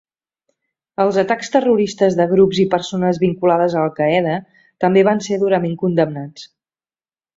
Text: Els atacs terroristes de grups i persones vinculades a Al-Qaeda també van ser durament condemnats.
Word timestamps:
Els 1.03 1.17
atacs 1.23 1.51
terroristes 1.55 2.17
de 2.21 2.25
grups 2.31 2.61
i 2.63 2.65
persones 2.71 3.19
vinculades 3.25 3.75
a 3.77 3.83
Al-Qaeda 3.85 4.39
també 4.85 5.05
van 5.11 5.23
ser 5.27 5.39
durament 5.45 5.77
condemnats. 5.85 6.49